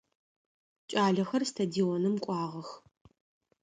Кӏалэхэр 0.89 1.43
стадионым 1.49 2.15
кӏуагъэх. 2.23 2.69